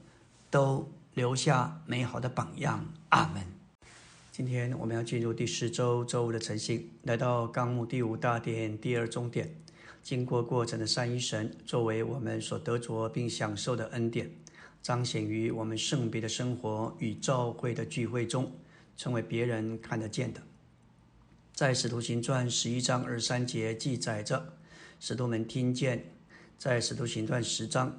[0.52, 2.86] 都留下美好的榜样。
[3.08, 3.42] 阿门。
[4.30, 9.52] 今天我们要进入第十周周五的晨星，来到纲目第五大点第二中点。
[10.00, 14.30] 经过过程的三一神，作为我们所得着并享受的恩典，
[14.80, 18.52] 彰显于我们圣别的生活与教会的聚会中，
[18.96, 20.40] 成为别人看得见的。
[21.52, 24.54] 在使徒行传十一章二三节记载着，
[25.04, 26.04] 使徒们听见。
[26.56, 27.92] 在使徒行传十章，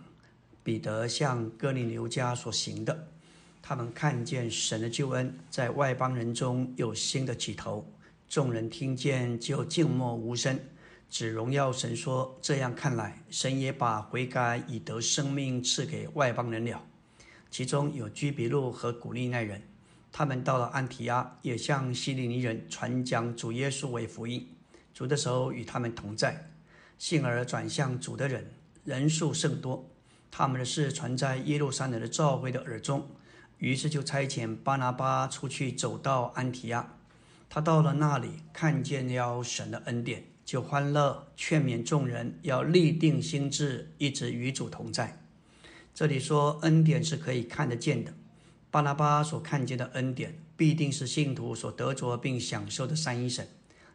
[0.64, 3.08] 彼得向哥尼流家所行的。
[3.62, 7.86] 他们看见神的救恩在外邦人中有新的起头，
[8.30, 10.58] 众人听见就静默无声，
[11.10, 16.82] 只荣耀神说：“这样看来，神也把悔改以得生命赐给外邦人了。”
[17.52, 19.62] 其中有居比路和古利奈人，
[20.10, 24.48] 他们到了安提阿，也向希利尼人传讲主耶稣为福音。
[24.94, 26.50] 主的手与他们同在，
[26.98, 28.52] 幸而转向主的人
[28.84, 29.90] 人数甚多，
[30.32, 33.10] 他们的事传在耶路撒冷的教会的耳中。
[33.60, 36.98] 于是就差遣巴拿巴出去，走到安提亚。
[37.50, 45.22] 他到了那里，看见了神的恩典，就欢乐，劝勉众人要立定心志，一直与主同在。
[45.94, 48.14] 这里说恩典是可以看得见的。
[48.70, 53.48] 巴拿巴所看见的恩典，必定是信徒所得着并享受的三一神，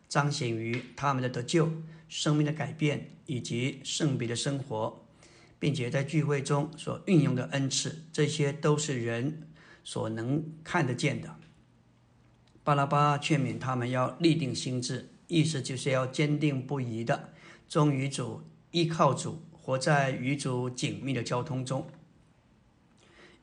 [0.09, 1.69] 彰显于他们的得救、
[2.09, 5.07] 生命的改变以及圣别的生活，
[5.59, 9.45] 并且在聚会中所运用的恩赐，这些都是人。
[9.85, 11.35] 所能看得见的，
[12.63, 17.31] 巴拉巴劝勉他们要立定心志，意思就是要坚定不移的
[17.67, 21.89] 忠于主、依靠主，活在与主紧密的交通中。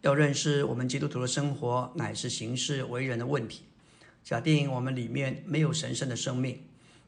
[0.02, 3.64] 要认识我们基督徒的生活乃是行事为人的问题。
[4.24, 6.62] 假定我们里面没有神圣的生命，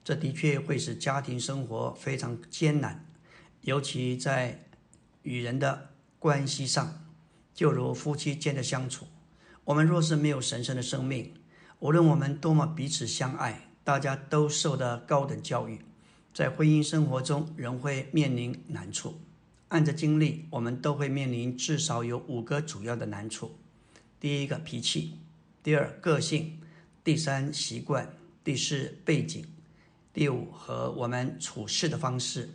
[0.07, 3.05] 这的确会使家庭生活非常艰难，
[3.63, 4.63] 尤其在
[5.23, 7.05] 与人的关系上，
[7.53, 9.05] 就如夫妻间的相处。
[9.65, 11.33] 我们若是没有神圣的生命，
[11.79, 15.81] 无论我们多么彼此相爱，大家都受的高等教育，
[16.33, 19.19] 在婚姻生活中仍会面临难处。
[19.67, 23.59] 按着经历，我们都会面临至少有五个主要的难处：
[24.21, 25.19] 第一个脾气，
[25.61, 26.61] 第二个性，
[27.03, 29.45] 第三习惯，第四背景，
[30.17, 32.49] 第五和我们处事的方式。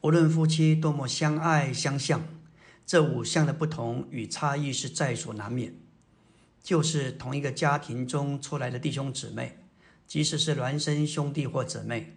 [0.00, 2.20] 无论夫妻多么相爱相像，
[2.84, 5.72] 这五项的不同与差异是在所难免。
[6.60, 9.60] 就是同一个家庭中出来的弟兄姊妹，
[10.08, 12.16] 即使是孪生兄弟或姊妹，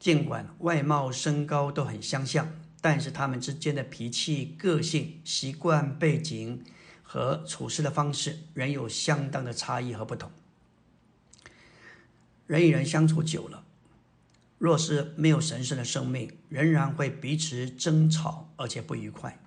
[0.00, 6.64] 尽管外貌、身高都很相像，但是他们之间的脾气、个性、习惯、背景
[7.02, 10.30] 和处事的方式，仍有相当的差异和不同。
[12.46, 13.66] 人与人相处久了，
[14.58, 19.40] 若是没有神圣的生命，仍然会彼此争吵，而且不愉快。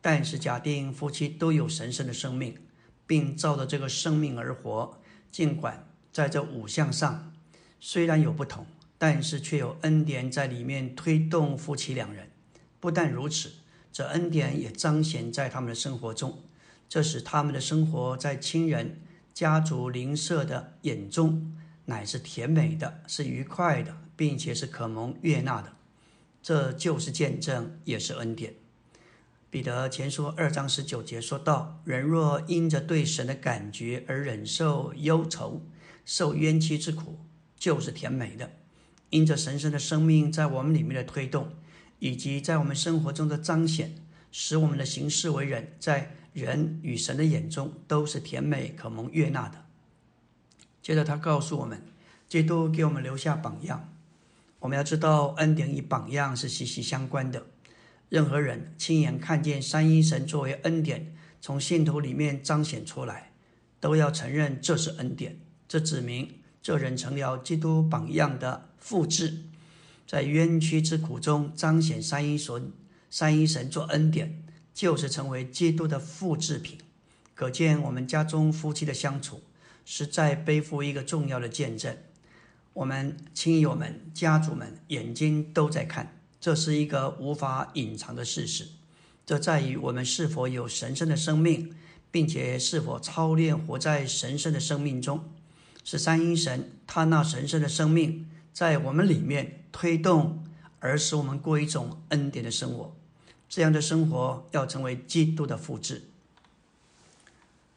[0.00, 2.56] 但是假定夫妻都有神圣的生命。
[3.08, 5.00] 并照着这个生命而活，
[5.32, 7.32] 尽管在这五项上
[7.80, 8.66] 虽然有不同，
[8.98, 12.30] 但是却有恩典在里面推动夫妻两人。
[12.78, 13.50] 不但如此，
[13.90, 16.42] 这恩典也彰显在他们的生活中，
[16.86, 19.00] 这使他们的生活在亲人、
[19.32, 21.56] 家族、邻舍的眼中
[21.86, 25.74] 乃是甜美的，是愉快的，并且是可蒙悦纳的。
[26.42, 28.54] 这就是见证，也是恩典。
[29.48, 35.62] 彼得前书二章十九节说道：“人若因着对神的感觉而忍受忧愁、
[36.04, 37.20] 受冤屈之苦，
[37.56, 38.50] 就是甜美的。
[39.10, 41.52] 因着神圣的生命在我们里面的推动，
[42.00, 43.94] 以及在我们生活中的彰显，
[44.32, 49.64] 使我们的行事为人，在人与神的眼中都是甜美可蒙悦纳的。”
[50.82, 51.82] 接着他告诉我们，
[52.28, 53.92] 基督给我们留下榜样。
[54.60, 57.46] 我们要知道，恩典与榜样是息息相关的。
[58.08, 63.32] 任何人亲眼看见三一神作为恩典从信徒里面彰显出来，
[63.78, 65.38] 都要承认这是恩典。
[65.68, 69.44] 这指明这人成了基督榜样的复制，
[70.06, 72.72] 在冤屈之苦中彰显三一神。
[73.10, 74.42] 三一神做恩典，
[74.74, 76.78] 就是成为基督的复制品。
[77.34, 79.42] 可见我们家中夫妻的相处，
[79.84, 81.96] 实在背负一个重要的见证。
[82.72, 86.20] 我们亲友们、家族们眼睛都在看。
[86.40, 88.68] 这是一个无法隐藏的事实，
[89.26, 91.74] 这在于我们是否有神圣的生命，
[92.12, 95.24] 并且是否操练活在神圣的生命中。
[95.82, 100.44] 是三一神，他那神圣的生命在我们里面推动，
[100.78, 102.94] 而使我们过一种恩典的生活。
[103.48, 106.10] 这样的生活要成为基督的复制。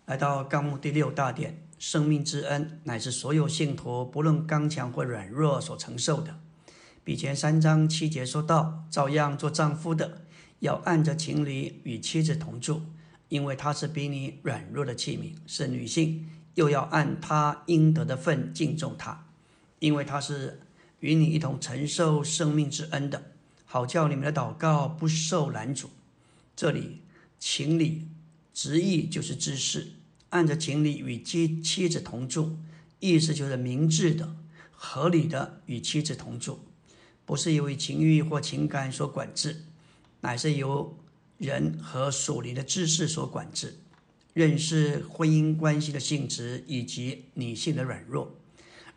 [0.06, 6.40] 来到纲目第六大点，生命之恩乃是所有信徒不论刚强或软弱所承受的。
[7.04, 10.22] 比前三章七节说到，照样做丈夫的，
[10.60, 12.84] 要按着情理与妻子同住，
[13.30, 19.26] 因为她是比你软弱的器皿，是女性，又要按她应得的份敬重她，
[19.80, 20.62] 因为她是
[21.00, 23.24] 与你一同承受生命之恩的，
[23.66, 25.90] 好叫你们的祷告不受拦阻。
[26.56, 27.02] 这里
[27.40, 28.08] 情理
[28.54, 29.94] 直译就是知识，
[30.32, 32.58] 按着情理与妻妻子同住，
[33.00, 34.36] 意思就是明智的、
[34.72, 36.60] 合理的与妻子同住。
[37.26, 39.64] 不是由于情欲或情感所管制，
[40.22, 40.98] 乃是由
[41.38, 43.78] 人和属灵的知识所管制，
[44.34, 48.36] 认识婚姻关系的性质以及女性的软弱。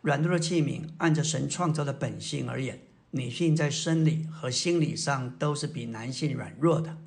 [0.01, 2.79] 软弱的器皿，按着神创造的本性而言，
[3.11, 6.97] 女性在生理和心理上都是比男性软弱的。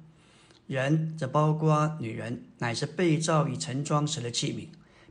[0.69, 4.69] 人，则包括女人，乃是被造与盛装时的器皿，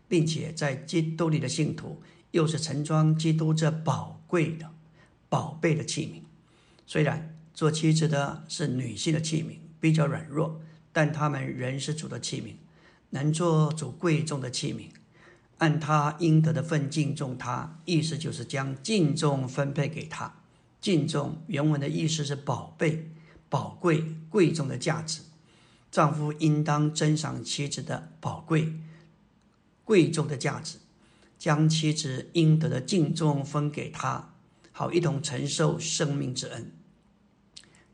[0.07, 2.01] 并且在基督里的信徒，
[2.31, 4.71] 又是盛装基督这宝贵的、
[5.27, 6.21] 宝贝的器皿。
[6.85, 9.57] 虽然做妻子的是女性的器皿。
[9.79, 10.59] 比较软弱，
[10.91, 12.55] 但他们仍是主的器皿，
[13.11, 14.89] 能做主贵重的器皿，
[15.59, 17.79] 按他应得的份敬重他。
[17.85, 20.33] 意思就是将敬重分配给他。
[20.81, 23.11] 敬重原文的意思是宝贝、
[23.49, 25.21] 宝贵、贵重的价值。
[25.91, 28.73] 丈夫应当珍赏妻子的宝贵、
[29.83, 30.77] 贵重的价值，
[31.37, 34.33] 将妻子应得的敬重分给他，
[34.71, 36.71] 好一同承受生命之恩。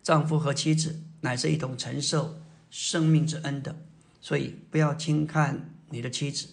[0.01, 1.03] 丈夫和妻子。
[1.23, 3.77] 乃是一同承受生命之恩的，
[4.19, 6.49] 所以不要轻看你的妻子，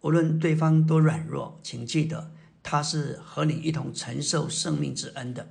[0.00, 5.48] 无论对方多软弱，请记得他是和你一同承受生命之恩的。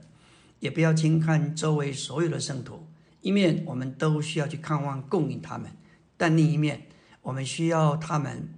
[0.59, 2.85] 也不要轻看周围所有的圣徒，
[3.28, 5.69] 一面我们都需要去看望供应他们，
[6.15, 6.88] 但另一面
[7.23, 8.53] 我们需要他们，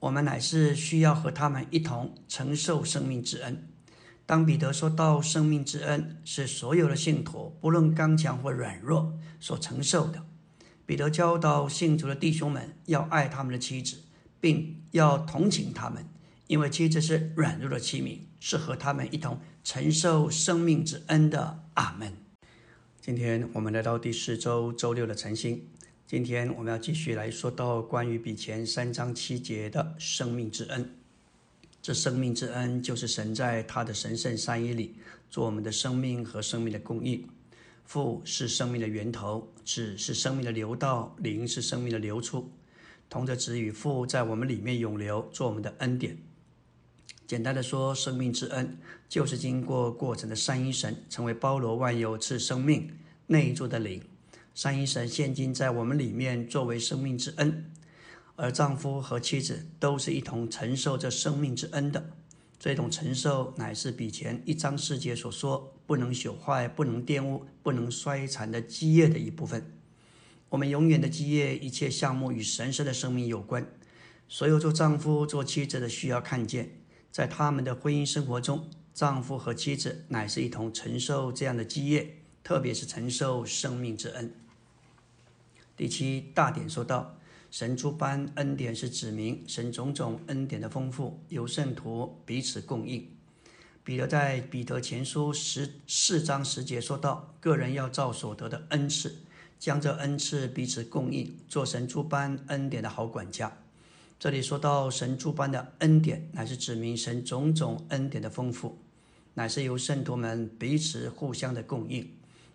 [0.00, 3.66] 我们乃是需要和他们一同承受生命之恩。
[4.26, 10.22] 当彼得说到生命之恩是所有的信徒，不论刚强或软弱所承受的，
[10.84, 14.02] 彼得教导信徒的弟兄们要爱他们的妻子，
[14.42, 16.06] 并要同情他们，
[16.48, 21.62] 因为妻子是软弱的器皿，是和他们一同承受生命之恩的。
[21.74, 22.23] 阿门。
[23.04, 25.62] 今天我们来到第四周周六的晨星，
[26.06, 30.88] 今天我们要继续来说到关于比前三章七节的生命之恩。
[31.82, 34.94] 这生命之恩，就是神在他的神圣三一里
[35.28, 37.28] 做我们的生命和生命的供应。
[37.84, 42.50] 父是生命的源头，子是生命的流道，灵是生命的流出。
[43.10, 46.16] 同着子与父在我们里面永流，做我们的恩典。
[47.26, 52.90] 简单的说，生命之恩就是经过过程的三一神，成为包罗万有赐生命
[53.26, 54.02] 内住的灵。
[54.54, 57.70] 三一神现今在我们里面作为生命之恩。
[58.36, 62.10] 而丈夫和妻子都是一同承受着生命之恩的，
[62.58, 69.64] 这种承受乃是比前一章世界所说不能朽坏、不能玷污、不能衰残的基业的一部分。
[70.48, 73.66] 我们永远的基业，一切项目与神圣的生命有关。
[74.28, 76.70] 所有做丈夫、做妻子的需要看见，
[77.14, 84.34] 在他们的婚姻生活中，丈夫和妻子乃是一同承受这样的基业，特别是承受生命之恩。
[85.76, 87.14] 第七大点说到。
[87.52, 93.08] 神诸般恩典是指明神种种恩典的丰富，由圣徒彼此供应。
[93.84, 99.18] 彼得在彼得前书十四章十节说到：“个人要照所得的恩赐，
[99.56, 103.56] 将这恩赐彼此供应，做神诸般恩典的好管家。”
[104.18, 108.78] 这里说到神诸般的恩典，乃是指明神种种恩典的丰富，
[109.34, 112.10] 乃是由圣徒们彼此互相的供应。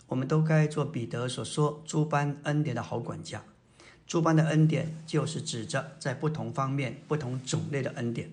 [0.07, 3.43] 我们都该做彼得所说诸般恩典的好管家。
[4.07, 8.31] 诸般的恩典，就是指着在不同方面、不同种类的恩典。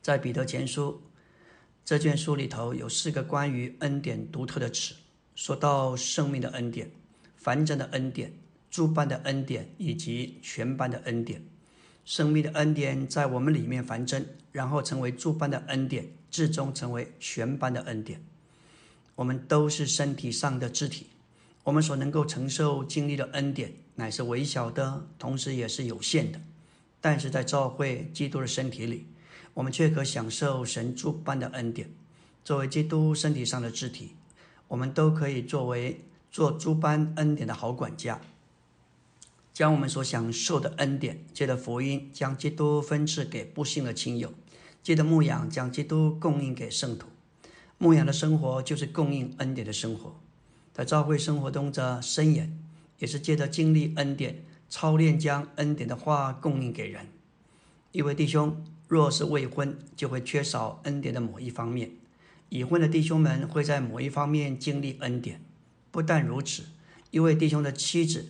[0.00, 1.02] 在彼得前书
[1.84, 4.94] 这卷书里头，有四个关于恩典独特的词，
[5.34, 6.92] 说到生命的恩典、
[7.36, 8.32] 繁盛的恩典、
[8.70, 11.42] 诸般的恩典以及全般的恩典。
[12.04, 18.22] 生命的恩典在我们里面繁增，然后成为诸般的恩典，最终成为全般的恩典。
[19.14, 21.06] 我们都是身体上的肢体，
[21.62, 23.72] 我们所能够承受经历的恩典。
[23.96, 26.40] 乃是微小的，同时也是有限的。
[27.00, 29.06] 但是在教会基督的身体里，
[29.54, 31.88] 我们却可享受神诸般的恩典。
[32.42, 34.16] 作为基督身体上的肢体，
[34.66, 38.20] 我们都可以作为做诸般恩典的好管家，
[39.54, 44.34] 将我们所享受的恩典，借着福音将基督分赐给不幸的亲友，
[44.82, 47.06] 借着牧养将基督供应给圣徒。
[47.78, 50.20] 牧养的生活就是供应恩典的生活，
[50.72, 52.58] 在教会生活中的伸延。
[53.00, 57.08] 也是借着经历恩典操练，将恩典的话供应给人。
[57.90, 61.90] 一位弟兄若是未婚，就会缺少恩典的某一方面；
[62.50, 65.42] 已婚的弟兄们会在某一方面经历恩典。
[65.90, 66.62] 不但如此，
[67.10, 68.28] 一位弟兄的妻子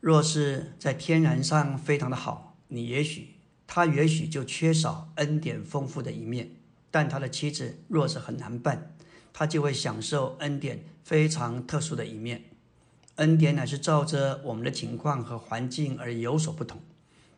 [0.00, 3.34] 若是在天然上非常的好，你也许
[3.66, 6.46] 他也许就缺少恩典丰富的一面；
[6.90, 8.94] 但他的妻子若是很难办，
[9.32, 12.44] 他就会享受恩典非常特殊的一面。
[13.16, 16.80] 恩典乃是照着我们的情况和环境而有所不同。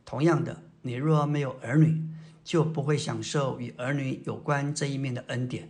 [0.04, 2.00] 同样的，你若没有儿女，
[2.44, 5.68] 就不会享受与儿女有关这一面的恩典。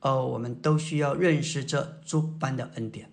[0.00, 3.10] 哦，我们都需要认识这诸般的恩典。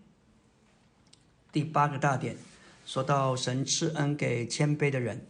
[1.52, 2.38] 第八个大点
[2.88, 5.28] 说到神赐恩给谦卑的人，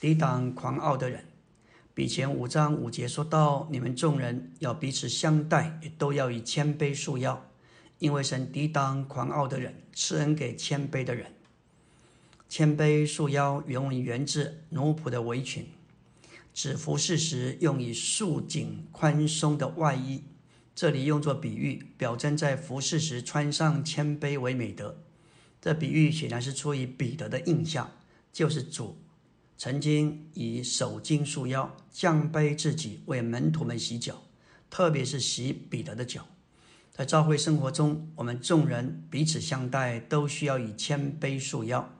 [0.00, 1.26] 抵挡狂傲的人。
[1.92, 7.50] 比前五章五节说到，你们众人要彼此相待，也都要以谦卑束腰，
[7.98, 11.34] 因为神抵挡狂傲的人，赐恩给谦卑的人。
[12.48, 15.66] 谦卑束腰原文源自奴仆的围裙，
[16.54, 20.24] 指服侍时用以束紧宽松的外衣。
[20.74, 24.96] 这里用作比喻，表征在服侍时穿上谦卑为美德。
[25.60, 27.90] 这比喻显然是出于彼得的印象，
[28.32, 28.96] 就是主。
[29.58, 34.22] 曾经以手巾束腰，降卑自己，为门徒们洗脚，
[34.68, 36.26] 特别是洗彼得的脚。
[36.92, 41.90] 在教会生活中，我们众人彼此相待，都需要以谦卑束腰，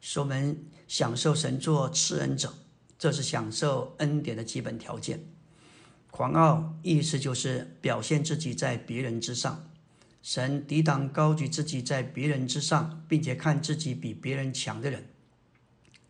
[0.00, 2.52] 说我们享受神作赐恩者。
[2.98, 5.22] 这是享受恩典的基本条件。
[6.10, 9.70] 狂傲意思就是表现自己在别人之上。
[10.28, 15.06] 神抵挡高举自己在别人之上，并且看自己比别人强的人。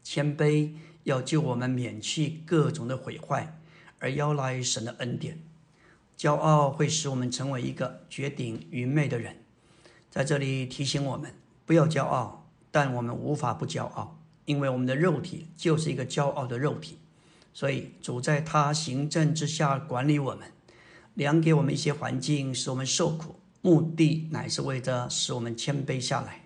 [0.03, 0.71] 谦卑。
[1.05, 3.61] 要救我们免去各种的毁坏，
[3.99, 5.39] 而邀来神的恩典。
[6.17, 9.37] 骄傲会使我们成为一个绝顶愚昧的人。
[10.11, 11.33] 在这里提醒我们
[11.65, 16.99] 不要骄傲，但我们无法不骄傲，因为我们的肉体就是一个骄傲的肉体。
[17.53, 20.51] 所以主在他行政之下管理我们，
[21.15, 23.37] 量给我们一些环境，使我们受苦，
[23.67, 26.43] 目的乃是为着使我们谦卑下来。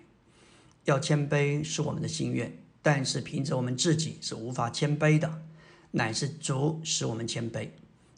[0.85, 2.57] 要谦卑是我们的心愿。
[2.81, 5.43] 但是凭着我们自己是无法谦卑的，
[5.91, 7.69] 乃是主使我们谦卑。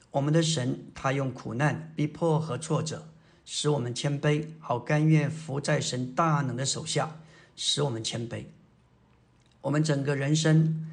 [0.09, 3.09] 我们的神他用苦难、逼迫和挫折
[3.43, 7.19] 使我们谦卑，好甘愿服在神大能的手下，
[7.57, 8.45] 使我们谦卑。
[9.59, 10.89] 我们整个人生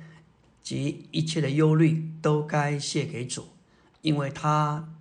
[0.61, 3.51] 及一切的忧虑都该卸给主，
[4.03, 4.93] 因为他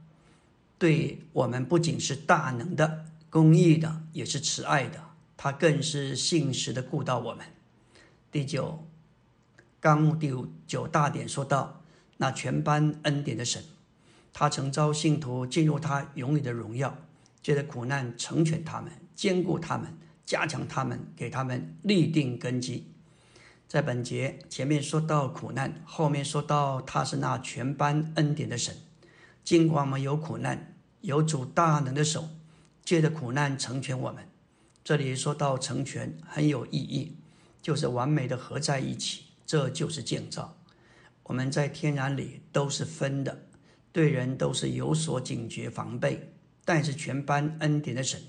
[0.80, 4.98] 对我们不仅是大能的、公义的，也是慈爱的，
[5.36, 7.46] 他更是信实的顾到我们。
[8.32, 8.88] 第九
[9.82, 11.82] 纲目第五九大点说到，
[12.18, 13.62] 那全班恩典的神，
[14.32, 16.98] 他曾招信徒进入他永远的荣耀，
[17.44, 22.86] 借着苦难成全他们，兼顾他们，加强他们，给他们立定根基。
[23.68, 28.74] 在本节前面说到苦难，后面说到他是那全班恩典的神。
[29.44, 32.30] 尽管我们有苦难，有主大能的手，
[32.84, 34.24] 借着苦难成全我们。
[34.84, 37.16] 这里说到成全很有意义。
[37.62, 40.58] 就是完美的合在一起，这就是建造。
[41.24, 43.44] 我们在天然里都是分的，
[43.92, 46.32] 对人都是有所警觉防备。
[46.64, 48.20] 但是全班恩典的神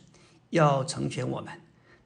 [0.51, 1.53] 要成全我们，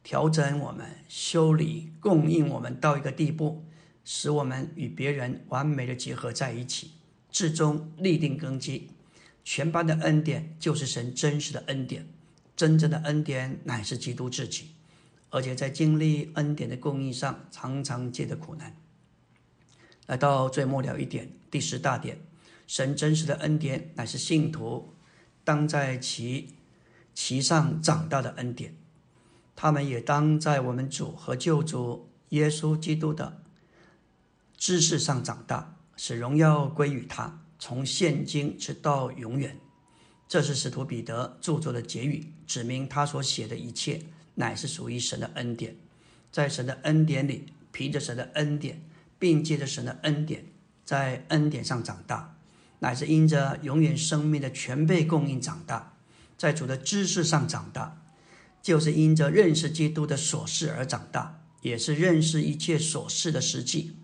[0.02, 3.64] 调整我们，修理供应我们到一个地步，
[4.04, 6.90] 使我们与别人完美的结合在一起，
[7.30, 8.90] 至终立定根基。
[9.44, 12.08] 全班的恩典就是神真实的恩典，
[12.56, 14.70] 真正的恩典乃是基督自己。
[15.30, 18.74] 而且在经历恩典的供应上，常常借着苦难。
[20.06, 22.20] 来到最末了一点，第十大点，
[22.66, 24.94] 神真实的恩典乃是信徒
[25.42, 26.54] 当在其
[27.14, 28.76] 其上长大的恩典。
[29.56, 33.42] 他们也当在我们主和救主耶稣基督的
[34.56, 39.58] 知识上长大，使荣耀归于他，从现今直到永远。
[40.26, 44.02] 这是使徒彼得著作的结语，指明他所写的一切。
[44.36, 45.76] 乃是属于神的恩典，
[46.32, 48.82] 在神的恩典里，凭着神的恩典，
[49.16, 50.46] 并借着神的恩典，
[50.84, 52.36] 在恩典上长大，
[52.80, 55.96] 乃是因着永远生命的全备供应长大，
[56.36, 58.02] 在主的知识上长大，
[58.60, 63.94] 就是因着认识基督的琐事而长大，也是认识一切琐事的实际。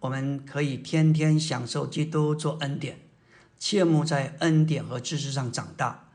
[0.00, 3.00] 我们可以天天享受基督做恩典，
[3.58, 6.08] 切莫在恩典和知识上长大，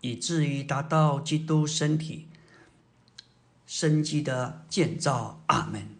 [0.00, 2.28] 以至于达到基督身体。
[3.66, 5.99] 生机的建造，阿门。